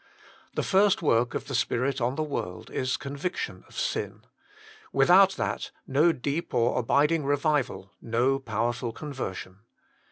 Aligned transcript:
The 0.55 0.63
first 0.63 1.03
work 1.03 1.35
of 1.35 1.45
the 1.45 1.53
Spirit 1.53 2.01
on 2.01 2.15
the 2.15 2.23
world 2.23 2.71
is 2.71 2.97
conviction 2.97 3.63
of 3.67 3.77
sin. 3.77 4.25
Without 4.91 5.33
that, 5.33 5.69
no 5.85 6.11
deep 6.11 6.55
or 6.55 6.79
abiding 6.79 7.23
revival, 7.23 7.91
no 8.01 8.39
powerful 8.39 8.93
conversion. 8.93 9.59